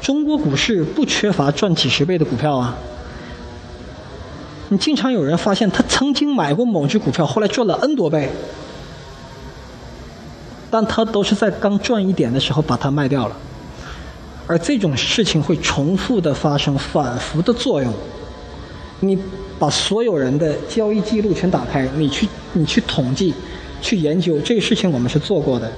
[0.00, 2.76] 中国股市不缺乏赚几十倍的股票啊。
[4.68, 8.30] 你经常有人发现他曾经买过某只股票，后来赚了 N 多倍，
[10.70, 13.36] 但他都是在刚赚一点的时候把它卖掉了。
[14.48, 17.94] 而这种事情会重复的发生，反复的作用。
[18.98, 19.16] 你
[19.60, 23.32] 把所有人的交易记录全打开，你去你去统计。
[23.80, 25.70] 去研究这个事情，我们是做过的。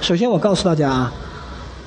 [0.00, 1.12] 首先，我告诉大家啊，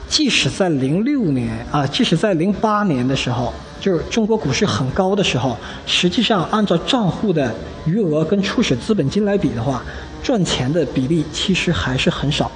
[0.10, 9.82] 即使在零六年啊，即使在零八年的时候，就是中国股市很高的时候，实际上按照账户的余额跟初始资本金来比的话，
[10.22, 12.52] 赚钱的比例其实还是很少。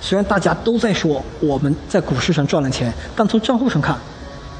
[0.00, 3.96] 虽然大家都在说我们在股市上赚了钱，但从账户上看，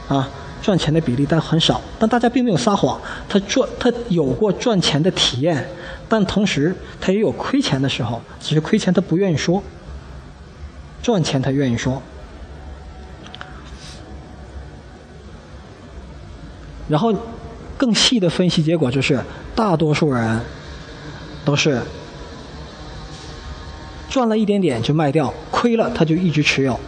[0.08, 0.28] 啊。
[0.62, 5.66] 赚钱的比例但很少，但大家并没有撒谎，他赚他有过赚钱的体验，
[6.06, 9.62] 但同时他也有亏钱的时候，只是亏钱他不愿意说，
[11.02, 12.02] 赚钱他愿意说。
[16.88, 17.10] 然后
[17.78, 19.18] 更细的分析结果就是，
[19.54, 20.42] 大多数人
[21.42, 21.80] 都是
[24.10, 26.78] 赚了一点点就卖掉，亏了他就一直持有。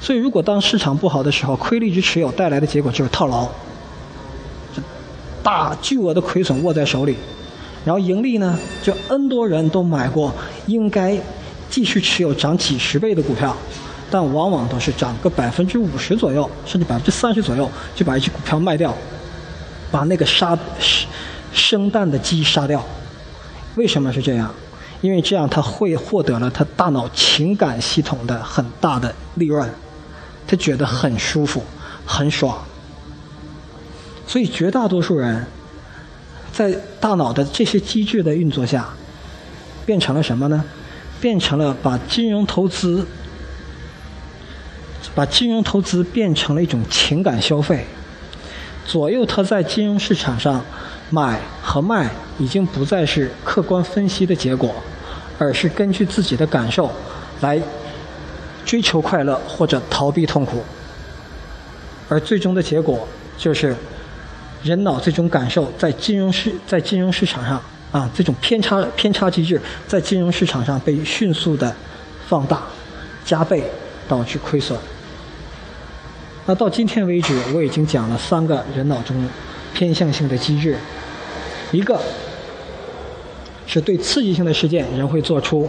[0.00, 3.46] 所以，如果当市场不好的时候，亏了一直持有带来的结果就是套牢，
[5.42, 7.16] 大巨额的亏损握在手里，
[7.84, 10.34] 然后盈利呢，就 N 多人都买过
[10.66, 11.16] 应该
[11.68, 13.56] 继续持有涨几十倍的股票，
[14.10, 18.92] 但往往都是涨个百分之五十左右，甚至百分之三十左右就把一只股票卖掉，
[19.90, 20.58] 把那个杀
[21.52, 22.84] 生蛋的鸡杀掉。
[23.76, 24.52] 为什么是这样？
[25.00, 29.68] 因为这样他会获得了他大脑情感系统的很大的利润。
[30.46, 31.62] 他觉得很舒服，
[32.04, 32.58] 很爽，
[34.26, 35.46] 所以绝大多数人
[36.52, 38.88] 在大脑的这些机制的运作下，
[39.86, 40.64] 变成了什么呢？
[41.20, 43.06] 变成了把金融投资，
[45.14, 47.86] 把金融投资变成了一种情感消费，
[48.84, 50.64] 左右他在金融市场上
[51.10, 54.74] 买和卖，已经不再是客观分析的结果，
[55.40, 56.88] 而是根据自己的感受
[57.40, 57.60] 来
[58.64, 60.62] 追求快乐或者逃避痛苦，
[62.08, 63.74] 而最终的结果就是
[64.62, 67.60] 人脑这种感受在金融市在金融市场上。
[67.92, 71.74] 啊，这种偏差偏差机制在金融市场上被迅速的
[72.28, 72.62] 放大、
[73.24, 73.64] 加倍，
[74.06, 74.78] 导致亏损。
[76.46, 79.28] 那到今天为止，我已经讲了三个人脑中
[79.74, 80.78] 偏向性的机制，
[81.72, 82.00] 一个
[83.70, 85.68] 是对刺激性的事件，人会做出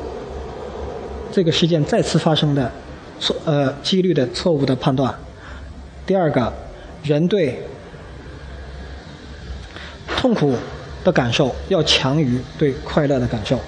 [1.31, 2.71] 这个事件再次发生的
[3.19, 5.13] 错呃几率的错误的判断；
[6.05, 6.51] 第二个，
[7.03, 7.61] 人对
[10.17, 10.55] 痛苦。
[11.03, 13.59] 的感受要强于对快乐的感受，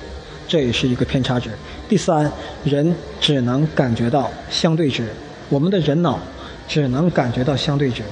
[0.47, 1.49] 这也是一个偏差值。
[1.89, 2.31] 第三，
[2.63, 5.09] 人只能感觉到相对值，
[5.49, 6.19] 我们的人脑
[6.67, 8.03] 只能感觉到相对值。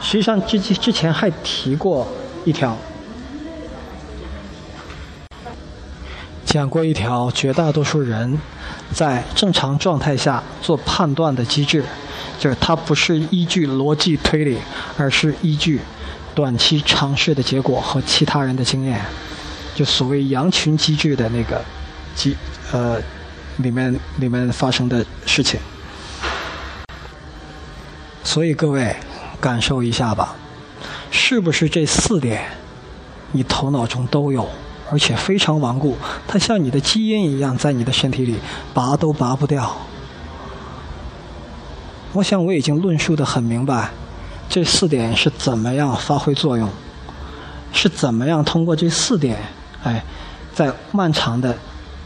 [0.00, 2.08] 实际上，之之前还提过
[2.48, 2.74] 一条，
[6.46, 8.38] 讲过一条绝大多数人
[8.90, 11.84] 在正常状态下做判断的机制。
[12.38, 14.56] 就是它不是依据逻辑推理，
[14.96, 15.80] 而是依据
[16.34, 19.04] 短期尝试的结果和其他人的经验，
[19.74, 21.62] 就所谓羊群机制的那个
[22.14, 22.34] 机
[22.72, 22.96] 呃
[23.58, 25.60] 里面里面发生的事情。
[28.24, 28.96] 所以各位
[29.38, 30.36] 感受一下吧，
[31.10, 32.44] 是不是这四点
[33.32, 34.48] 你头脑中都有，
[34.90, 35.96] 而且非常顽固，
[36.26, 38.36] 它像你的基因一样在你的身体里
[38.72, 39.76] 拔都拔不掉。
[42.14, 43.90] 我想我已经论述的很明白，
[44.48, 46.68] 这四点是怎么样发挥作用，
[47.72, 49.36] 是怎么样通过这四点，
[49.84, 50.02] 哎，
[50.54, 51.54] 在漫长的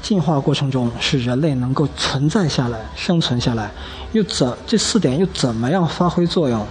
[0.03, 3.71] 进化过程中，使人类能够存在下来、生存下来，
[4.11, 6.67] 又怎这四点又怎么样发挥作用，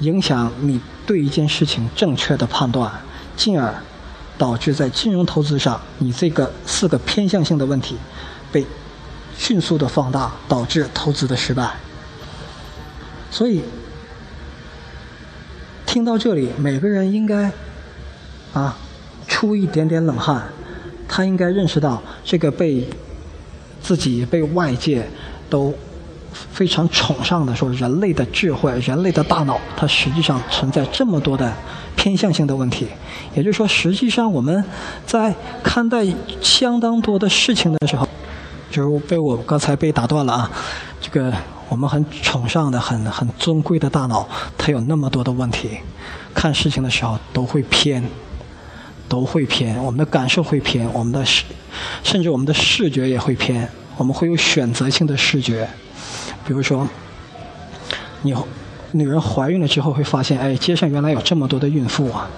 [0.00, 2.90] 影响你对一件事情正确的判断，
[3.36, 3.74] 进而
[4.36, 7.96] 导致在金融投资上，你这个四个偏向性的问题
[8.50, 8.66] 被
[9.36, 11.74] 迅速的放大，导致投资的失败。
[13.30, 13.62] 所以，
[15.86, 17.50] 听到这里，每个人应该
[18.52, 18.76] 啊
[19.26, 20.48] 出一点点冷汗。
[21.06, 22.88] 他应该认识到，这个被
[23.82, 25.08] 自己被外界
[25.50, 25.72] 都
[26.52, 31.52] 非常崇尚的说，人类的智慧、人类的大脑，它实际上存在这么多的
[31.96, 32.88] 偏向性的问题。
[33.34, 34.64] 也就是说，实际上我们
[35.06, 36.04] 在看待
[36.40, 38.08] 相当多的事情的时候，
[38.70, 40.50] 就是被我刚才被打断了啊，
[41.00, 41.32] 这个。
[41.70, 45.70] 我们很崇尚的、很很尊贵的大脑，它有那么多的问题，
[46.34, 48.04] 看事情的时候都会偏，
[49.08, 49.82] 都会偏。
[49.82, 51.42] 我们的感受会偏，我们的视，
[52.02, 53.66] 甚至我们的视觉也会偏。
[53.96, 55.66] 我们会有选择性的视觉，
[56.46, 56.88] 比如说，
[58.22, 58.34] 你
[58.92, 62.28] 女人怀孕了之后会发现，哎，街上原来有这么多的孕妇啊。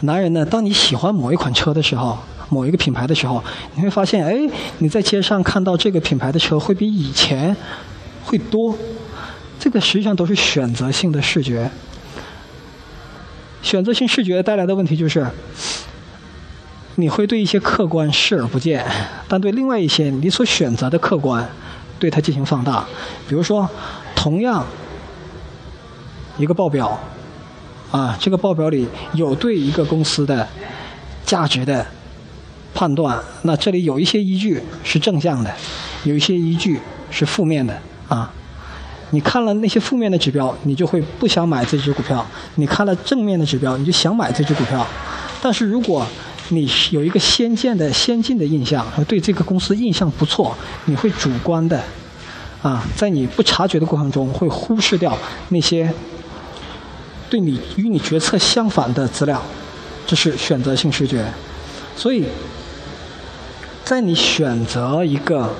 [0.00, 2.18] 男人呢，当你喜欢某一款车的时候，
[2.48, 3.42] 某一个品牌的时候，
[3.74, 7.56] 你会发现，哎，你在街上看到这个品牌的车会比以前。
[8.22, 8.76] 会多，
[9.58, 11.68] 这个实际上都是选择性的视觉。
[13.60, 15.26] 选择性视觉带来的问题就是，
[16.94, 18.86] 你会对一些客观视而不见，
[19.26, 21.48] 但对另外一些你所选择的客观，
[22.00, 22.84] 对它进行放大。
[23.28, 23.68] 比如说，
[24.16, 24.66] 同样
[26.38, 26.98] 一个报表，
[27.92, 30.48] 啊，这个报表里有对一个公司的
[31.24, 31.86] 价值的
[32.74, 35.54] 判断，那这里有一些依据是正向的，
[36.04, 36.80] 有一些依据
[37.10, 37.78] 是负面的。
[38.08, 38.32] 啊，
[39.10, 42.18] 你看了那些负面的指标，你就会不想买这只股票；
[42.56, 44.84] 你看了正面的指标，你就想买这只股票。
[45.42, 46.06] 但是如果
[46.50, 51.82] 你有一个先见的、先进的印象，对这个公司印象不错，你会主观的，
[52.62, 55.16] 啊，在你不察觉的过程中，会忽视掉
[55.48, 55.92] 那些
[57.28, 59.42] 对你与你决策相反的资料，
[60.06, 61.32] 这是选择性视觉。
[61.96, 62.24] 所以，
[63.84, 65.54] 在你选择一个。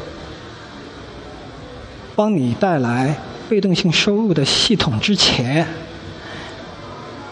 [2.17, 3.17] 帮你带来
[3.49, 5.67] 被动性收入的系统之前，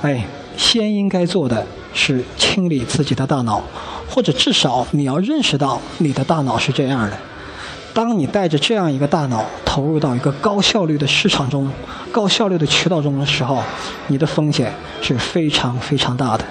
[0.01, 3.63] 哎，先应该做的是清理自己的大脑，
[4.09, 7.19] 或者至少你要认识到你的大脑是这样的。
[7.95, 11.69] 当你带着这样一个大脑投入到一个高效率的市场中、
[12.13, 13.63] 高效率的渠道中的时候，
[14.07, 14.73] 你的风险
[15.03, 16.45] 是非常非常大的。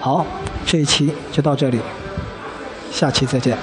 [0.00, 0.26] 好，
[0.66, 1.78] 这一期就到这里，
[2.90, 3.56] 下期再见。